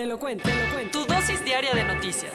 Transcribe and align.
Te 0.00 0.06
lo 0.06 0.18
cuento, 0.18 0.48
te 0.48 0.54
lo 0.54 0.72
cuento. 0.72 0.98
Tu 0.98 1.12
dosis 1.12 1.44
diaria 1.44 1.74
de 1.74 1.84
noticias. 1.84 2.32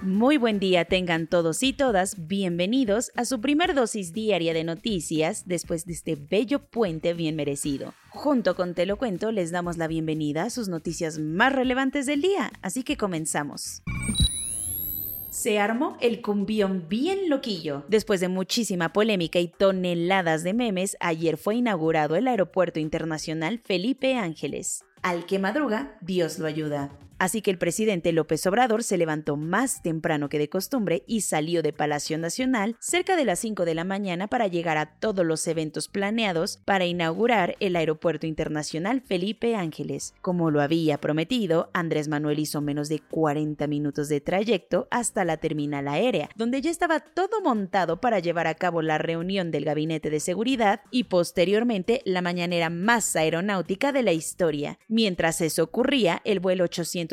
Muy 0.00 0.36
buen 0.36 0.60
día 0.60 0.84
tengan 0.84 1.26
todos 1.26 1.64
y 1.64 1.72
todas, 1.72 2.28
bienvenidos 2.28 3.10
a 3.16 3.24
su 3.24 3.40
primer 3.40 3.74
dosis 3.74 4.12
diaria 4.12 4.54
de 4.54 4.62
noticias 4.62 5.48
después 5.48 5.84
de 5.84 5.94
este 5.94 6.14
bello 6.14 6.60
puente 6.60 7.12
bien 7.12 7.34
merecido. 7.34 7.92
Junto 8.10 8.54
con 8.54 8.74
Te 8.74 8.86
lo 8.86 8.98
cuento 8.98 9.32
les 9.32 9.50
damos 9.50 9.78
la 9.78 9.88
bienvenida 9.88 10.44
a 10.44 10.50
sus 10.50 10.68
noticias 10.68 11.18
más 11.18 11.52
relevantes 11.52 12.06
del 12.06 12.22
día, 12.22 12.52
así 12.62 12.84
que 12.84 12.96
comenzamos. 12.96 13.82
Se 15.28 15.58
armó 15.58 15.96
el 16.00 16.22
cumbión 16.22 16.86
bien 16.88 17.28
loquillo. 17.28 17.84
Después 17.88 18.20
de 18.20 18.28
muchísima 18.28 18.92
polémica 18.92 19.40
y 19.40 19.48
toneladas 19.48 20.44
de 20.44 20.54
memes, 20.54 20.96
ayer 21.00 21.36
fue 21.36 21.56
inaugurado 21.56 22.14
el 22.14 22.28
Aeropuerto 22.28 22.78
Internacional 22.78 23.58
Felipe 23.58 24.14
Ángeles. 24.14 24.84
Al 25.06 25.24
que 25.24 25.38
madruga, 25.38 25.96
Dios 26.00 26.40
lo 26.40 26.48
ayuda. 26.48 26.90
Así 27.18 27.40
que 27.40 27.50
el 27.50 27.56
presidente 27.56 28.12
López 28.12 28.46
Obrador 28.46 28.82
se 28.82 28.98
levantó 28.98 29.36
más 29.36 29.82
temprano 29.82 30.28
que 30.28 30.38
de 30.38 30.50
costumbre 30.50 31.02
y 31.06 31.22
salió 31.22 31.62
de 31.62 31.72
Palacio 31.72 32.18
Nacional 32.18 32.76
cerca 32.78 33.16
de 33.16 33.24
las 33.24 33.38
5 33.38 33.64
de 33.64 33.74
la 33.74 33.84
mañana 33.84 34.26
para 34.26 34.48
llegar 34.48 34.76
a 34.76 34.98
todos 34.98 35.24
los 35.24 35.46
eventos 35.46 35.88
planeados 35.88 36.58
para 36.66 36.84
inaugurar 36.84 37.56
el 37.60 37.74
Aeropuerto 37.76 38.26
Internacional 38.26 39.00
Felipe 39.00 39.56
Ángeles. 39.56 40.14
Como 40.20 40.50
lo 40.50 40.60
había 40.60 40.98
prometido, 40.98 41.70
Andrés 41.72 42.08
Manuel 42.08 42.38
hizo 42.38 42.60
menos 42.60 42.90
de 42.90 42.98
40 42.98 43.66
minutos 43.66 44.10
de 44.10 44.20
trayecto 44.20 44.86
hasta 44.90 45.24
la 45.24 45.38
terminal 45.38 45.88
aérea, 45.88 46.28
donde 46.36 46.60
ya 46.60 46.70
estaba 46.70 47.00
todo 47.00 47.40
montado 47.42 47.98
para 47.98 48.18
llevar 48.18 48.46
a 48.46 48.54
cabo 48.54 48.82
la 48.82 48.98
reunión 48.98 49.50
del 49.50 49.64
Gabinete 49.64 50.10
de 50.10 50.20
Seguridad 50.20 50.82
y 50.90 51.04
posteriormente 51.04 52.02
la 52.04 52.20
mañanera 52.20 52.68
más 52.68 53.16
aeronáutica 53.16 53.92
de 53.92 54.02
la 54.02 54.12
historia. 54.12 54.78
Mientras 54.86 55.40
eso 55.40 55.62
ocurría, 55.62 56.20
el 56.24 56.40
vuelo 56.40 56.64
800 56.64 57.05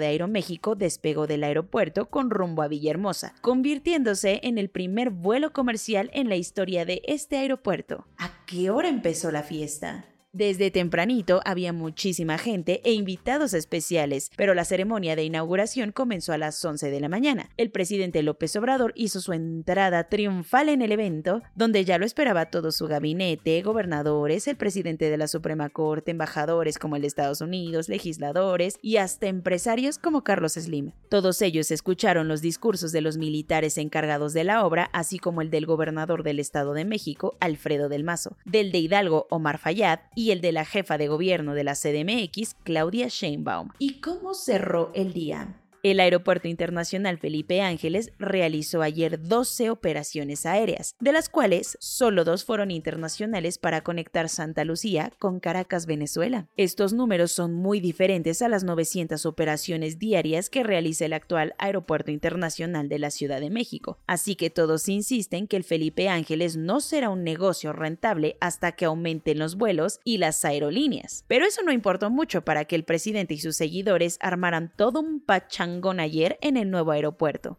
de 0.00 0.06
Aeroméxico 0.06 0.74
despegó 0.74 1.26
del 1.26 1.44
aeropuerto 1.44 2.10
con 2.10 2.30
rumbo 2.30 2.62
a 2.62 2.68
Villahermosa, 2.68 3.34
convirtiéndose 3.40 4.40
en 4.42 4.58
el 4.58 4.68
primer 4.68 5.10
vuelo 5.10 5.52
comercial 5.52 6.10
en 6.12 6.28
la 6.28 6.36
historia 6.36 6.84
de 6.84 7.02
este 7.06 7.38
aeropuerto. 7.38 8.06
¿A 8.18 8.44
qué 8.46 8.70
hora 8.70 8.88
empezó 8.88 9.30
la 9.30 9.42
fiesta? 9.42 10.09
Desde 10.32 10.70
tempranito 10.70 11.40
había 11.44 11.72
muchísima 11.72 12.38
gente 12.38 12.80
e 12.84 12.92
invitados 12.92 13.52
especiales, 13.52 14.30
pero 14.36 14.54
la 14.54 14.64
ceremonia 14.64 15.16
de 15.16 15.24
inauguración 15.24 15.90
comenzó 15.90 16.32
a 16.32 16.38
las 16.38 16.64
11 16.64 16.88
de 16.88 17.00
la 17.00 17.08
mañana. 17.08 17.50
El 17.56 17.72
presidente 17.72 18.22
López 18.22 18.54
Obrador 18.54 18.92
hizo 18.94 19.20
su 19.20 19.32
entrada 19.32 20.04
triunfal 20.04 20.68
en 20.68 20.82
el 20.82 20.92
evento, 20.92 21.42
donde 21.56 21.84
ya 21.84 21.98
lo 21.98 22.06
esperaba 22.06 22.46
todo 22.46 22.70
su 22.70 22.86
gabinete, 22.86 23.60
gobernadores, 23.62 24.46
el 24.46 24.54
presidente 24.54 25.10
de 25.10 25.18
la 25.18 25.26
Suprema 25.26 25.68
Corte, 25.68 26.12
embajadores 26.12 26.78
como 26.78 26.94
el 26.94 27.02
de 27.02 27.08
Estados 27.08 27.40
Unidos, 27.40 27.88
legisladores 27.88 28.78
y 28.82 28.98
hasta 28.98 29.26
empresarios 29.26 29.98
como 29.98 30.22
Carlos 30.22 30.52
Slim. 30.52 30.92
Todos 31.08 31.42
ellos 31.42 31.72
escucharon 31.72 32.28
los 32.28 32.40
discursos 32.40 32.92
de 32.92 33.00
los 33.00 33.18
militares 33.18 33.78
encargados 33.78 34.32
de 34.32 34.44
la 34.44 34.64
obra, 34.64 34.90
así 34.92 35.18
como 35.18 35.42
el 35.42 35.50
del 35.50 35.66
gobernador 35.66 36.22
del 36.22 36.38
Estado 36.38 36.72
de 36.72 36.84
México, 36.84 37.36
Alfredo 37.40 37.88
del 37.88 38.04
Mazo, 38.04 38.36
del 38.44 38.70
de 38.70 38.78
Hidalgo, 38.78 39.26
Omar 39.30 39.58
Fayad, 39.58 39.98
y 40.19 40.19
el 40.28 40.42
de 40.42 40.52
la 40.52 40.66
jefa 40.66 40.98
de 40.98 41.08
gobierno 41.08 41.54
de 41.54 41.64
la 41.64 41.74
CDMX, 41.74 42.54
Claudia 42.64 43.08
Sheinbaum. 43.08 43.70
¿Y 43.78 44.00
cómo 44.00 44.34
cerró 44.34 44.90
el 44.94 45.14
día? 45.14 45.56
El 45.82 45.98
Aeropuerto 46.00 46.46
Internacional 46.46 47.16
Felipe 47.16 47.62
Ángeles 47.62 48.12
realizó 48.18 48.82
ayer 48.82 49.18
12 49.18 49.70
operaciones 49.70 50.44
aéreas, 50.44 50.94
de 51.00 51.10
las 51.10 51.30
cuales 51.30 51.78
solo 51.80 52.24
dos 52.24 52.44
fueron 52.44 52.70
internacionales 52.70 53.56
para 53.56 53.80
conectar 53.80 54.28
Santa 54.28 54.64
Lucía 54.64 55.10
con 55.18 55.40
Caracas, 55.40 55.86
Venezuela. 55.86 56.48
Estos 56.58 56.92
números 56.92 57.32
son 57.32 57.54
muy 57.54 57.80
diferentes 57.80 58.42
a 58.42 58.50
las 58.50 58.62
900 58.62 59.24
operaciones 59.24 59.98
diarias 59.98 60.50
que 60.50 60.64
realiza 60.64 61.06
el 61.06 61.14
actual 61.14 61.54
Aeropuerto 61.56 62.10
Internacional 62.10 62.90
de 62.90 62.98
la 62.98 63.10
Ciudad 63.10 63.40
de 63.40 63.48
México, 63.48 63.98
así 64.06 64.36
que 64.36 64.50
todos 64.50 64.86
insisten 64.86 65.46
que 65.46 65.56
el 65.56 65.64
Felipe 65.64 66.10
Ángeles 66.10 66.58
no 66.58 66.80
será 66.80 67.08
un 67.08 67.24
negocio 67.24 67.72
rentable 67.72 68.36
hasta 68.40 68.72
que 68.72 68.84
aumenten 68.84 69.38
los 69.38 69.56
vuelos 69.56 70.00
y 70.04 70.18
las 70.18 70.44
aerolíneas. 70.44 71.24
Pero 71.26 71.46
eso 71.46 71.62
no 71.62 71.72
importó 71.72 72.10
mucho 72.10 72.44
para 72.44 72.66
que 72.66 72.76
el 72.76 72.84
presidente 72.84 73.32
y 73.32 73.38
sus 73.38 73.56
seguidores 73.56 74.18
armaran 74.20 74.70
todo 74.76 75.00
un 75.00 75.20
pachán 75.20 75.69
ayer 76.00 76.38
en 76.40 76.56
el 76.56 76.70
nuevo 76.70 76.90
aeropuerto. 76.90 77.58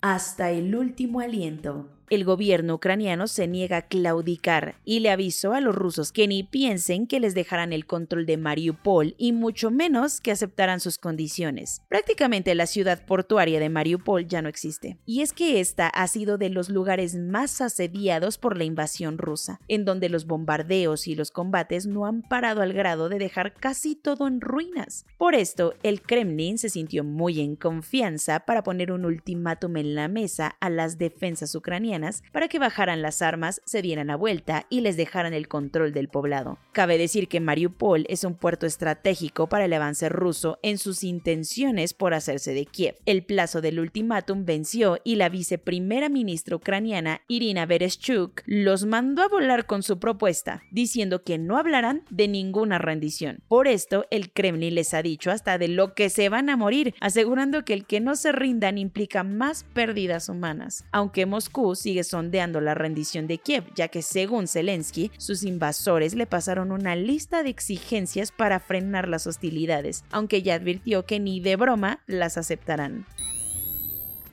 Hasta 0.00 0.50
el 0.50 0.74
último 0.74 1.20
aliento. 1.20 1.97
El 2.10 2.24
gobierno 2.24 2.76
ucraniano 2.76 3.26
se 3.26 3.46
niega 3.46 3.76
a 3.76 3.82
claudicar 3.82 4.76
y 4.86 5.00
le 5.00 5.10
avisó 5.10 5.52
a 5.52 5.60
los 5.60 5.74
rusos 5.74 6.10
que 6.10 6.26
ni 6.26 6.42
piensen 6.42 7.06
que 7.06 7.20
les 7.20 7.34
dejarán 7.34 7.74
el 7.74 7.84
control 7.84 8.24
de 8.24 8.38
Mariupol 8.38 9.14
y 9.18 9.32
mucho 9.32 9.70
menos 9.70 10.22
que 10.22 10.30
aceptarán 10.30 10.80
sus 10.80 10.96
condiciones. 10.96 11.82
Prácticamente 11.90 12.54
la 12.54 12.66
ciudad 12.66 13.04
portuaria 13.04 13.60
de 13.60 13.68
Mariupol 13.68 14.26
ya 14.26 14.40
no 14.40 14.48
existe. 14.48 14.96
Y 15.04 15.20
es 15.20 15.34
que 15.34 15.60
esta 15.60 15.88
ha 15.88 16.08
sido 16.08 16.38
de 16.38 16.48
los 16.48 16.70
lugares 16.70 17.14
más 17.14 17.60
asediados 17.60 18.38
por 18.38 18.56
la 18.56 18.64
invasión 18.64 19.18
rusa, 19.18 19.60
en 19.68 19.84
donde 19.84 20.08
los 20.08 20.26
bombardeos 20.26 21.08
y 21.08 21.14
los 21.14 21.30
combates 21.30 21.84
no 21.84 22.06
han 22.06 22.22
parado 22.22 22.62
al 22.62 22.72
grado 22.72 23.10
de 23.10 23.18
dejar 23.18 23.52
casi 23.52 23.96
todo 23.96 24.26
en 24.26 24.40
ruinas. 24.40 25.04
Por 25.18 25.34
esto, 25.34 25.74
el 25.82 26.00
Kremlin 26.00 26.56
se 26.56 26.70
sintió 26.70 27.04
muy 27.04 27.40
en 27.40 27.54
confianza 27.54 28.40
para 28.40 28.62
poner 28.62 28.92
un 28.92 29.04
ultimátum 29.04 29.76
en 29.76 29.94
la 29.94 30.08
mesa 30.08 30.56
a 30.58 30.70
las 30.70 30.96
defensas 30.96 31.54
ucranianas 31.54 31.97
para 32.32 32.48
que 32.48 32.58
bajaran 32.58 33.02
las 33.02 33.22
armas, 33.22 33.60
se 33.64 33.82
dieran 33.82 34.08
la 34.08 34.16
vuelta 34.16 34.66
y 34.70 34.80
les 34.80 34.96
dejaran 34.96 35.34
el 35.34 35.48
control 35.48 35.92
del 35.92 36.08
poblado. 36.08 36.58
Cabe 36.72 36.98
decir 36.98 37.28
que 37.28 37.40
Mariupol 37.40 38.06
es 38.08 38.24
un 38.24 38.34
puerto 38.34 38.66
estratégico 38.66 39.48
para 39.48 39.64
el 39.64 39.72
avance 39.72 40.08
ruso 40.08 40.58
en 40.62 40.78
sus 40.78 41.04
intenciones 41.04 41.94
por 41.94 42.14
hacerse 42.14 42.54
de 42.54 42.66
Kiev. 42.66 42.96
El 43.06 43.24
plazo 43.24 43.60
del 43.60 43.80
ultimátum 43.80 44.44
venció 44.44 44.98
y 45.04 45.16
la 45.16 45.28
viceprimera 45.28 46.08
ministra 46.08 46.56
ucraniana 46.56 47.22
Irina 47.28 47.66
Bereshchuk 47.66 48.42
los 48.46 48.86
mandó 48.86 49.22
a 49.22 49.28
volar 49.28 49.66
con 49.66 49.82
su 49.82 49.98
propuesta, 49.98 50.62
diciendo 50.70 51.22
que 51.22 51.38
no 51.38 51.56
hablarán 51.58 52.04
de 52.10 52.28
ninguna 52.28 52.78
rendición. 52.78 53.40
Por 53.48 53.68
esto, 53.68 54.06
el 54.10 54.32
Kremlin 54.32 54.74
les 54.74 54.94
ha 54.94 55.02
dicho 55.02 55.30
hasta 55.30 55.58
de 55.58 55.68
lo 55.68 55.94
que 55.94 56.10
se 56.10 56.28
van 56.28 56.50
a 56.50 56.56
morir, 56.56 56.94
asegurando 57.00 57.64
que 57.64 57.74
el 57.74 57.86
que 57.86 58.00
no 58.00 58.16
se 58.16 58.32
rindan 58.32 58.78
implica 58.78 59.22
más 59.22 59.64
pérdidas 59.74 60.28
humanas. 60.28 60.84
Aunque 60.92 61.26
Moscú 61.26 61.74
sigue 61.88 62.04
sondeando 62.04 62.60
la 62.60 62.74
rendición 62.74 63.26
de 63.26 63.38
Kiev, 63.38 63.64
ya 63.74 63.88
que 63.88 64.02
según 64.02 64.46
Zelensky, 64.46 65.10
sus 65.16 65.42
invasores 65.42 66.14
le 66.14 66.26
pasaron 66.26 66.70
una 66.70 66.94
lista 66.94 67.42
de 67.42 67.48
exigencias 67.48 68.30
para 68.30 68.60
frenar 68.60 69.08
las 69.08 69.26
hostilidades, 69.26 70.04
aunque 70.10 70.42
ya 70.42 70.56
advirtió 70.56 71.06
que 71.06 71.18
ni 71.18 71.40
de 71.40 71.56
broma 71.56 72.00
las 72.06 72.36
aceptarán. 72.36 73.06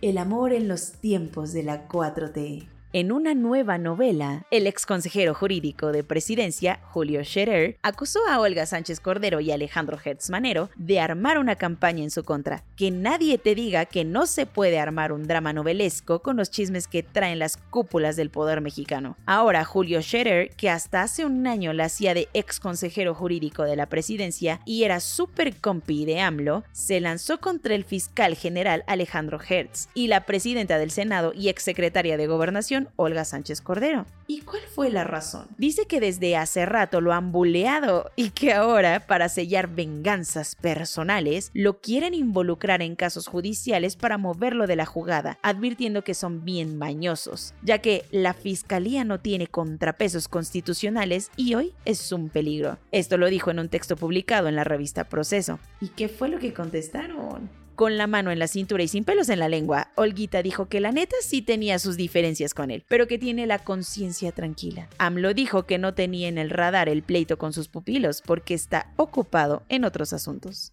El 0.02 0.18
amor 0.18 0.52
en 0.52 0.68
los 0.68 1.00
tiempos 1.00 1.54
de 1.54 1.64
la 1.64 1.88
4T. 1.88 2.68
En 2.98 3.12
una 3.12 3.36
nueva 3.36 3.78
novela, 3.78 4.46
el 4.52 4.68
ex 4.68 4.86
consejero 4.86 5.34
jurídico 5.34 5.92
de 5.92 6.06
presidencia, 6.06 6.80
Julio 6.92 7.26
Scherer, 7.26 7.78
acusó 7.82 8.20
a 8.30 8.40
Olga 8.40 8.66
Sánchez 8.66 9.02
Cordero 9.02 9.42
y 9.42 9.52
Alejandro 9.52 10.00
Hertz 10.02 10.30
Manero 10.30 10.70
de 10.78 11.02
armar 11.02 11.38
una 11.38 11.58
campaña 11.58 12.04
en 12.04 12.10
su 12.10 12.24
contra. 12.24 12.64
Que 12.78 12.92
nadie 12.92 13.38
te 13.38 13.54
diga 13.54 13.84
que 13.84 14.06
no 14.06 14.26
se 14.26 14.46
puede 14.46 14.80
armar 14.80 15.12
un 15.12 15.28
drama 15.28 15.52
novelesco 15.52 16.22
con 16.22 16.38
los 16.38 16.50
chismes 16.50 16.88
que 16.88 17.04
traen 17.04 17.38
las 17.38 17.58
cúpulas 17.58 18.16
del 18.16 18.30
poder 18.30 18.62
mexicano. 18.62 19.18
Ahora, 19.26 19.66
Julio 19.66 20.02
Scherer, 20.02 20.52
que 20.52 20.70
hasta 20.70 21.02
hace 21.02 21.26
un 21.26 21.46
año 21.48 21.74
la 21.74 21.88
hacía 21.88 22.14
de 22.14 22.30
ex 22.34 22.62
consejero 22.62 23.14
jurídico 23.14 23.64
de 23.64 23.76
la 23.76 23.88
presidencia 23.88 24.62
y 24.64 24.86
era 24.86 25.02
súper 25.02 25.58
compi 25.58 26.06
de 26.06 26.22
AMLO, 26.22 26.64
se 26.72 27.02
lanzó 27.02 27.42
contra 27.42 27.76
el 27.76 27.84
fiscal 27.84 28.36
general 28.36 28.86
Alejandro 28.88 29.38
Hertz 29.38 29.90
y 29.94 30.08
la 30.08 30.26
presidenta 30.26 30.78
del 30.78 30.92
Senado 30.92 31.34
y 31.36 31.50
ex 31.50 31.62
secretaria 31.62 32.16
de 32.16 32.28
Gobernación, 32.28 32.85
Olga 32.96 33.26
Sánchez 33.26 33.62
Cordero. 33.62 34.06
¿Y 34.28 34.42
cuál 34.42 34.62
fue 34.64 34.90
la 34.90 35.04
razón? 35.04 35.48
Dice 35.58 35.86
que 35.86 36.00
desde 36.00 36.36
hace 36.36 36.66
rato 36.66 37.00
lo 37.02 37.14
han 37.14 37.32
buleado 37.32 38.12
y 38.16 38.32
que 38.32 38.54
ahora, 38.54 39.06
para 39.06 39.30
sellar 39.30 39.68
venganzas 39.68 40.56
personales, 40.56 41.52
lo 41.54 41.80
quieren 41.80 42.14
involucrar 42.14 42.82
en 42.82 42.96
casos 42.96 43.28
judiciales 43.28 43.96
para 43.96 44.18
moverlo 44.18 44.68
de 44.68 44.76
la 44.76 44.86
jugada, 44.86 45.38
advirtiendo 45.44 46.04
que 46.04 46.14
son 46.14 46.44
bien 46.44 46.78
mañosos, 46.78 47.54
ya 47.62 47.80
que 47.80 48.06
la 48.12 48.34
fiscalía 48.34 49.04
no 49.04 49.20
tiene 49.20 49.48
contrapesos 49.48 50.28
constitucionales 50.28 51.32
y 51.36 51.54
hoy 51.54 51.74
es 51.86 52.12
un 52.12 52.30
peligro. 52.30 52.78
Esto 52.92 53.18
lo 53.18 53.30
dijo 53.30 53.52
en 53.52 53.60
un 53.60 53.70
texto 53.70 53.96
publicado 53.96 54.48
en 54.48 54.56
la 54.56 54.64
revista 54.64 55.04
Proceso. 55.06 55.60
¿Y 55.82 55.90
qué 55.90 56.10
fue 56.10 56.30
lo 56.30 56.40
que 56.40 56.54
contestaron? 56.54 57.65
Con 57.76 57.98
la 57.98 58.08
mano 58.08 58.32
en 58.32 58.40
la 58.40 58.48
cintura 58.48 58.84
y 58.84 58.88
sin 58.88 59.04
pelos 59.04 59.30
en 59.30 59.40
la 59.40 59.50
lengua, 59.50 59.90
Olguita 59.96 60.42
dijo 60.42 60.68
que 60.68 60.80
la 60.80 60.92
neta 60.92 61.16
sí 61.22 61.42
tenía 61.42 61.78
sus 61.80 61.98
diferencias 61.98 62.54
con 62.54 62.72
él, 62.72 62.84
pero 62.88 63.08
que 63.08 63.20
tiene 63.20 63.46
la 63.46 63.60
conciencia 63.60 64.32
tranquila. 64.32 64.88
AMLO 64.98 65.34
dijo 65.34 65.64
que 65.64 65.78
no 65.78 65.94
tenía 65.94 66.28
en 66.28 66.38
el 66.38 66.50
radar 66.50 66.90
el 66.90 67.04
pleito 67.04 67.38
con 67.38 67.54
sus 67.54 67.68
pupilos 67.68 68.22
porque 68.22 68.54
está 68.54 68.92
ocupado 68.96 69.64
en 69.70 69.86
otros 69.86 70.14
asuntos. 70.14 70.72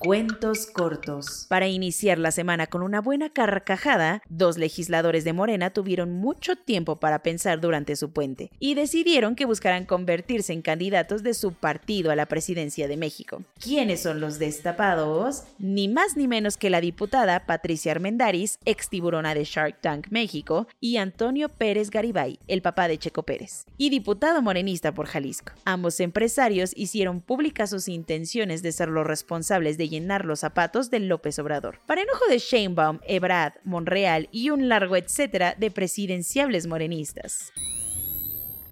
Cuentos 0.00 0.64
cortos. 0.64 1.44
Para 1.50 1.68
iniciar 1.68 2.16
la 2.16 2.30
semana 2.30 2.68
con 2.68 2.82
una 2.82 3.02
buena 3.02 3.28
carcajada, 3.28 4.22
dos 4.30 4.56
legisladores 4.56 5.24
de 5.24 5.34
Morena 5.34 5.74
tuvieron 5.74 6.10
mucho 6.10 6.56
tiempo 6.56 6.96
para 6.96 7.22
pensar 7.22 7.60
durante 7.60 7.94
su 7.96 8.10
puente 8.10 8.50
y 8.58 8.76
decidieron 8.76 9.36
que 9.36 9.44
buscarán 9.44 9.84
convertirse 9.84 10.54
en 10.54 10.62
candidatos 10.62 11.22
de 11.22 11.34
su 11.34 11.52
partido 11.52 12.10
a 12.10 12.16
la 12.16 12.24
presidencia 12.24 12.88
de 12.88 12.96
México. 12.96 13.42
¿Quiénes 13.62 14.00
son 14.00 14.20
los 14.20 14.38
destapados? 14.38 15.44
Ni 15.58 15.86
más 15.86 16.16
ni 16.16 16.26
menos 16.26 16.56
que 16.56 16.70
la 16.70 16.80
diputada 16.80 17.44
Patricia 17.44 17.92
Armendariz, 17.92 18.58
ex 18.64 18.88
tiburona 18.88 19.34
de 19.34 19.44
Shark 19.44 19.82
Tank 19.82 20.06
México, 20.08 20.66
y 20.80 20.96
Antonio 20.96 21.50
Pérez 21.50 21.90
Garibay, 21.90 22.38
el 22.48 22.62
papá 22.62 22.88
de 22.88 22.96
Checo 22.96 23.24
Pérez, 23.24 23.66
y 23.76 23.90
diputado 23.90 24.40
morenista 24.40 24.94
por 24.94 25.08
Jalisco. 25.08 25.52
Ambos 25.66 26.00
empresarios 26.00 26.72
hicieron 26.74 27.20
públicas 27.20 27.68
sus 27.68 27.86
intenciones 27.86 28.62
de 28.62 28.72
ser 28.72 28.88
los 28.88 29.06
responsables 29.06 29.76
de 29.76 29.89
llenar 29.90 30.24
los 30.24 30.40
zapatos 30.40 30.88
del 30.88 31.08
López 31.08 31.38
Obrador. 31.38 31.80
Para 31.86 32.00
enojo 32.00 32.24
de 32.30 32.38
Sheinbaum, 32.38 33.00
Ebrard, 33.06 33.54
Monreal 33.64 34.30
y 34.32 34.48
un 34.48 34.70
largo 34.70 34.96
etcétera 34.96 35.54
de 35.58 35.70
presidenciables 35.70 36.66
morenistas. 36.66 37.52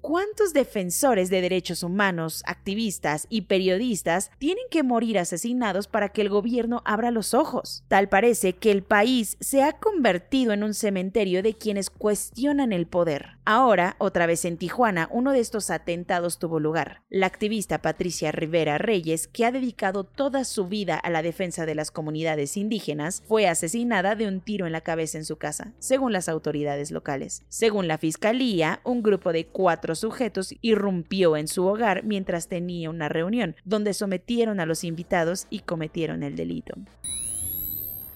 ¿Cuántos 0.09 0.53
defensores 0.53 1.29
de 1.29 1.39
derechos 1.39 1.83
humanos, 1.83 2.41
activistas 2.47 3.27
y 3.29 3.41
periodistas 3.41 4.31
tienen 4.39 4.63
que 4.71 4.81
morir 4.81 5.19
asesinados 5.19 5.85
para 5.85 6.09
que 6.09 6.21
el 6.21 6.29
gobierno 6.29 6.81
abra 6.83 7.11
los 7.11 7.35
ojos? 7.35 7.83
Tal 7.89 8.09
parece 8.09 8.53
que 8.53 8.71
el 8.71 8.81
país 8.81 9.37
se 9.39 9.61
ha 9.61 9.73
convertido 9.73 10.51
en 10.51 10.63
un 10.63 10.73
cementerio 10.73 11.43
de 11.43 11.53
quienes 11.53 11.91
cuestionan 11.91 12.73
el 12.73 12.87
poder. 12.87 13.37
Ahora, 13.45 13.95
otra 13.99 14.25
vez 14.25 14.45
en 14.45 14.57
Tijuana, 14.57 15.09
uno 15.11 15.31
de 15.31 15.41
estos 15.41 15.69
atentados 15.69 16.39
tuvo 16.39 16.59
lugar. 16.59 17.03
La 17.09 17.27
activista 17.27 17.83
Patricia 17.83 18.31
Rivera 18.31 18.79
Reyes, 18.79 19.27
que 19.27 19.45
ha 19.45 19.51
dedicado 19.51 20.05
toda 20.05 20.43
su 20.43 20.67
vida 20.67 20.97
a 20.97 21.11
la 21.11 21.21
defensa 21.21 21.67
de 21.67 21.75
las 21.75 21.91
comunidades 21.91 22.57
indígenas, 22.57 23.23
fue 23.27 23.47
asesinada 23.47 24.15
de 24.15 24.27
un 24.27 24.41
tiro 24.41 24.65
en 24.65 24.71
la 24.71 24.81
cabeza 24.81 25.19
en 25.19 25.25
su 25.25 25.37
casa, 25.37 25.73
según 25.77 26.13
las 26.13 26.29
autoridades 26.29 26.89
locales. 26.89 27.43
Según 27.47 27.87
la 27.87 27.99
fiscalía, 27.99 28.81
un 28.83 29.03
grupo 29.03 29.33
de 29.33 29.45
cuatro 29.45 29.95
sujetos 29.99 30.53
irrumpió 30.61 31.37
en 31.37 31.47
su 31.47 31.65
hogar 31.65 32.03
mientras 32.03 32.47
tenía 32.47 32.89
una 32.89 33.09
reunión, 33.09 33.55
donde 33.65 33.93
sometieron 33.93 34.59
a 34.59 34.65
los 34.65 34.83
invitados 34.83 35.47
y 35.49 35.59
cometieron 35.59 36.23
el 36.23 36.35
delito. 36.35 36.75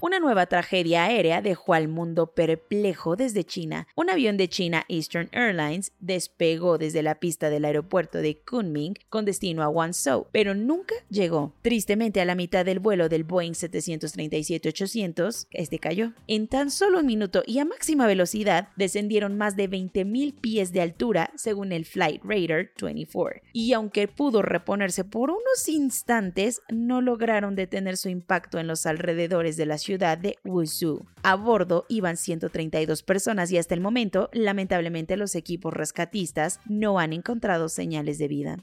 Una 0.05 0.19
nueva 0.19 0.47
tragedia 0.47 1.05
aérea 1.05 1.41
dejó 1.41 1.75
al 1.75 1.87
mundo 1.87 2.33
perplejo 2.33 3.15
desde 3.15 3.45
China. 3.45 3.87
Un 3.95 4.09
avión 4.09 4.35
de 4.35 4.49
China 4.49 4.83
Eastern 4.89 5.29
Airlines 5.31 5.93
despegó 6.01 6.77
desde 6.77 7.01
la 7.01 7.21
pista 7.21 7.49
del 7.49 7.63
aeropuerto 7.63 8.17
de 8.17 8.37
Kunming 8.41 8.95
con 9.07 9.23
destino 9.23 9.63
a 9.63 9.67
Guangzhou, 9.67 10.27
pero 10.33 10.55
nunca 10.55 10.93
llegó. 11.09 11.53
Tristemente, 11.61 12.19
a 12.19 12.25
la 12.25 12.35
mitad 12.35 12.65
del 12.65 12.81
vuelo 12.81 13.07
del 13.07 13.23
Boeing 13.23 13.53
737-800, 13.53 15.47
este 15.51 15.79
cayó. 15.79 16.11
En 16.27 16.49
tan 16.49 16.69
solo 16.69 16.99
un 16.99 17.05
minuto 17.05 17.41
y 17.47 17.59
a 17.59 17.65
máxima 17.65 18.05
velocidad 18.05 18.67
descendieron 18.75 19.37
más 19.37 19.55
de 19.55 19.69
20.000 19.69 20.33
pies 20.41 20.73
de 20.73 20.81
altura, 20.81 21.31
según 21.37 21.71
el 21.71 21.85
Flight 21.85 22.21
Radar 22.25 22.71
24. 22.81 23.39
Y 23.53 23.71
aunque 23.71 24.09
pudo 24.09 24.41
reponerse 24.41 25.05
por 25.05 25.29
unos 25.31 25.69
instantes, 25.69 26.61
no 26.67 26.99
lograron 26.99 27.55
detener 27.55 27.95
su 27.95 28.09
impacto 28.09 28.59
en 28.59 28.67
los 28.67 28.85
alrededores 28.85 29.55
de 29.55 29.65
la 29.65 29.77
ciudad 29.77 29.92
de 29.97 30.37
Wuzhou. 30.43 31.05
A 31.23 31.35
bordo 31.35 31.85
iban 31.89 32.17
132 32.17 33.03
personas 33.03 33.51
y 33.51 33.57
hasta 33.57 33.73
el 33.73 33.81
momento, 33.81 34.29
lamentablemente, 34.33 35.17
los 35.17 35.35
equipos 35.35 35.73
rescatistas 35.73 36.59
no 36.65 36.99
han 36.99 37.13
encontrado 37.13 37.69
señales 37.69 38.17
de 38.17 38.27
vida. 38.27 38.57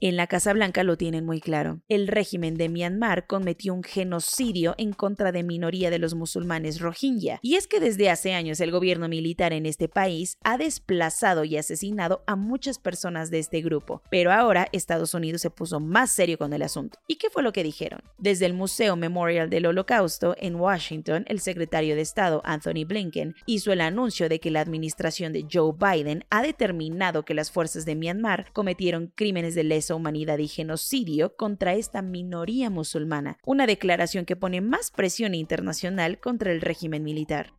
En 0.00 0.16
la 0.16 0.26
Casa 0.26 0.52
Blanca 0.52 0.82
lo 0.82 0.96
tienen 0.96 1.24
muy 1.24 1.40
claro. 1.40 1.80
El 1.88 2.08
régimen 2.08 2.56
de 2.56 2.68
Myanmar 2.68 3.26
cometió 3.26 3.72
un 3.72 3.82
genocidio 3.82 4.74
en 4.76 4.92
contra 4.92 5.32
de 5.32 5.42
minoría 5.42 5.88
de 5.88 5.98
los 5.98 6.14
musulmanes 6.14 6.80
rohingya. 6.80 7.38
Y 7.42 7.54
es 7.54 7.66
que 7.66 7.80
desde 7.80 8.10
hace 8.10 8.34
años 8.34 8.60
el 8.60 8.70
gobierno 8.70 9.08
militar 9.08 9.52
en 9.52 9.66
este 9.66 9.88
país 9.88 10.36
ha 10.42 10.58
desplazado 10.58 11.44
y 11.44 11.56
asesinado 11.56 12.22
a 12.26 12.36
muchas 12.36 12.78
personas 12.78 13.30
de 13.30 13.38
este 13.38 13.62
grupo. 13.62 14.02
Pero 14.10 14.32
ahora 14.32 14.68
Estados 14.72 15.14
Unidos 15.14 15.40
se 15.40 15.50
puso 15.50 15.80
más 15.80 16.10
serio 16.10 16.38
con 16.38 16.52
el 16.52 16.62
asunto. 16.62 16.98
¿Y 17.06 17.16
qué 17.16 17.30
fue 17.30 17.42
lo 17.42 17.52
que 17.52 17.62
dijeron? 17.62 18.02
Desde 18.18 18.46
el 18.46 18.52
Museo 18.52 18.96
Memorial 18.96 19.48
del 19.48 19.66
Holocausto 19.66 20.34
en 20.38 20.56
Washington, 20.56 21.24
el 21.28 21.40
secretario 21.40 21.94
de 21.94 22.02
Estado 22.02 22.42
Anthony 22.44 22.84
Blinken 22.86 23.36
hizo 23.46 23.72
el 23.72 23.80
anuncio 23.80 24.28
de 24.28 24.40
que 24.40 24.50
la 24.50 24.60
administración 24.60 25.32
de 25.32 25.46
Joe 25.50 25.72
Biden 25.78 26.24
ha 26.30 26.42
determinado 26.42 27.24
que 27.24 27.34
las 27.34 27.50
fuerzas 27.50 27.84
de 27.84 27.94
Myanmar 27.94 28.52
cometieron 28.52 29.12
crímenes 29.14 29.54
de 29.54 29.64
lesa 29.64 29.83
humanidad 29.92 30.38
y 30.38 30.48
genocidio 30.48 31.36
contra 31.36 31.74
esta 31.74 32.00
minoría 32.00 32.70
musulmana, 32.70 33.38
una 33.44 33.66
declaración 33.66 34.24
que 34.24 34.36
pone 34.36 34.60
más 34.60 34.90
presión 34.90 35.34
internacional 35.34 36.20
contra 36.20 36.52
el 36.52 36.60
régimen 36.60 37.02
militar 37.02 37.52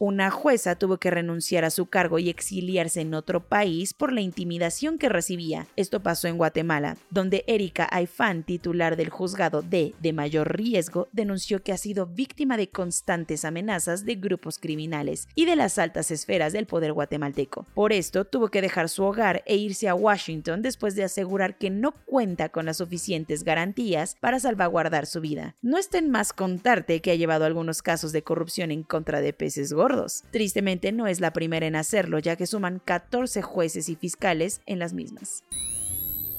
una 0.00 0.30
jueza 0.30 0.76
tuvo 0.76 0.96
que 0.96 1.10
renunciar 1.10 1.62
a 1.66 1.70
su 1.70 1.84
cargo 1.84 2.18
y 2.18 2.30
exiliarse 2.30 3.02
en 3.02 3.12
otro 3.12 3.46
país 3.46 3.92
por 3.92 4.14
la 4.14 4.22
intimidación 4.22 4.96
que 4.96 5.10
recibía. 5.10 5.66
Esto 5.76 6.02
pasó 6.02 6.26
en 6.26 6.38
Guatemala, 6.38 6.96
donde 7.10 7.44
Erika 7.46 7.86
Aifán, 7.92 8.42
titular 8.42 8.96
del 8.96 9.10
juzgado 9.10 9.60
D 9.60 9.94
de 10.00 10.12
mayor 10.14 10.56
riesgo, 10.56 11.08
denunció 11.12 11.62
que 11.62 11.72
ha 11.72 11.76
sido 11.76 12.06
víctima 12.06 12.56
de 12.56 12.70
constantes 12.70 13.44
amenazas 13.44 14.06
de 14.06 14.14
grupos 14.14 14.58
criminales 14.58 15.28
y 15.34 15.44
de 15.44 15.54
las 15.54 15.78
altas 15.78 16.10
esferas 16.10 16.54
del 16.54 16.64
poder 16.64 16.94
guatemalteco. 16.94 17.66
Por 17.74 17.92
esto 17.92 18.24
tuvo 18.24 18.48
que 18.48 18.62
dejar 18.62 18.88
su 18.88 19.04
hogar 19.04 19.42
e 19.44 19.56
irse 19.56 19.86
a 19.86 19.94
Washington 19.94 20.62
después 20.62 20.94
de 20.94 21.04
asegurar 21.04 21.58
que 21.58 21.68
no 21.68 21.92
cuenta 22.06 22.48
con 22.48 22.64
las 22.64 22.78
suficientes 22.78 23.44
garantías 23.44 24.16
para 24.18 24.40
salvaguardar 24.40 25.04
su 25.04 25.20
vida. 25.20 25.56
No 25.60 25.76
estén 25.76 26.08
más 26.08 26.32
contarte 26.32 27.02
que 27.02 27.10
ha 27.10 27.16
llevado 27.16 27.44
algunos 27.44 27.82
casos 27.82 28.12
de 28.12 28.22
corrupción 28.22 28.70
en 28.70 28.82
contra 28.82 29.20
de 29.20 29.34
peces 29.34 29.74
gordos 29.74 29.89
Tristemente 30.30 30.92
no 30.92 31.06
es 31.06 31.20
la 31.20 31.32
primera 31.32 31.66
en 31.66 31.76
hacerlo, 31.76 32.18
ya 32.18 32.36
que 32.36 32.46
suman 32.46 32.80
14 32.84 33.42
jueces 33.42 33.88
y 33.88 33.96
fiscales 33.96 34.60
en 34.66 34.78
las 34.78 34.92
mismas. 34.92 35.44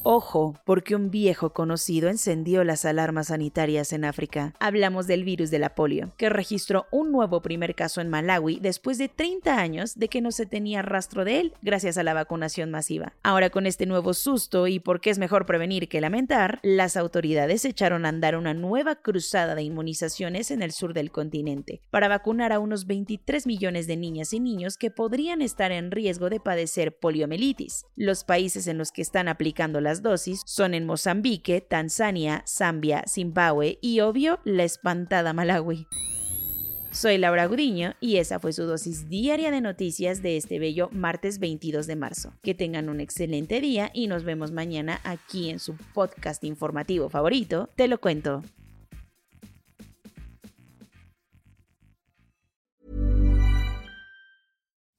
Ojo, 0.03 0.55
porque 0.65 0.95
un 0.95 1.11
viejo 1.11 1.51
conocido 1.53 2.09
encendió 2.09 2.63
las 2.63 2.85
alarmas 2.85 3.27
sanitarias 3.27 3.93
en 3.93 4.03
África. 4.03 4.55
Hablamos 4.59 5.05
del 5.05 5.23
virus 5.23 5.51
de 5.51 5.59
la 5.59 5.75
polio, 5.75 6.11
que 6.17 6.29
registró 6.29 6.87
un 6.89 7.11
nuevo 7.11 7.43
primer 7.43 7.75
caso 7.75 8.01
en 8.01 8.09
Malawi 8.09 8.59
después 8.59 8.97
de 8.97 9.09
30 9.09 9.59
años 9.59 9.99
de 9.99 10.07
que 10.07 10.21
no 10.21 10.31
se 10.31 10.47
tenía 10.47 10.81
rastro 10.81 11.23
de 11.23 11.39
él 11.39 11.53
gracias 11.61 11.99
a 11.99 12.03
la 12.03 12.15
vacunación 12.15 12.71
masiva. 12.71 13.13
Ahora 13.21 13.51
con 13.51 13.67
este 13.67 13.85
nuevo 13.85 14.15
susto 14.15 14.65
y 14.65 14.79
porque 14.79 15.11
es 15.11 15.19
mejor 15.19 15.45
prevenir 15.45 15.87
que 15.87 16.01
lamentar, 16.01 16.59
las 16.63 16.97
autoridades 16.97 17.63
echaron 17.63 18.07
a 18.07 18.09
andar 18.09 18.35
una 18.35 18.55
nueva 18.55 18.95
cruzada 18.95 19.53
de 19.53 19.61
inmunizaciones 19.61 20.49
en 20.49 20.63
el 20.63 20.71
sur 20.71 20.95
del 20.95 21.11
continente 21.11 21.79
para 21.91 22.07
vacunar 22.07 22.53
a 22.53 22.59
unos 22.59 22.87
23 22.87 23.45
millones 23.45 23.85
de 23.85 23.97
niñas 23.97 24.33
y 24.33 24.39
niños 24.39 24.77
que 24.77 24.89
podrían 24.89 25.43
estar 25.43 25.71
en 25.71 25.91
riesgo 25.91 26.31
de 26.31 26.39
padecer 26.39 26.97
poliomielitis. 26.97 27.85
Los 27.95 28.23
países 28.23 28.65
en 28.65 28.79
los 28.79 28.91
que 28.91 29.03
están 29.03 29.27
aplicando 29.27 29.79
dosis 29.95 30.41
son 30.45 30.73
en 30.73 30.85
Mozambique, 30.85 31.61
Tanzania, 31.61 32.43
Zambia, 32.47 33.03
Zimbabue 33.07 33.77
y 33.81 33.99
obvio 33.99 34.39
la 34.45 34.63
espantada 34.63 35.33
Malawi. 35.33 35.87
Soy 36.91 37.17
Laura 37.17 37.45
Gudiño 37.45 37.93
y 38.01 38.17
esa 38.17 38.39
fue 38.39 38.51
su 38.51 38.63
dosis 38.63 39.07
diaria 39.07 39.49
de 39.49 39.61
noticias 39.61 40.21
de 40.21 40.35
este 40.35 40.59
bello 40.59 40.89
martes 40.91 41.39
22 41.39 41.87
de 41.87 41.95
marzo. 41.95 42.33
Que 42.43 42.53
tengan 42.53 42.89
un 42.89 42.99
excelente 42.99 43.61
día 43.61 43.91
y 43.93 44.07
nos 44.07 44.23
vemos 44.23 44.51
mañana 44.51 44.99
aquí 45.03 45.49
en 45.49 45.59
su 45.59 45.75
podcast 45.93 46.43
informativo 46.43 47.09
favorito, 47.09 47.69
Te 47.75 47.87
lo 47.87 48.01
cuento. 48.01 48.43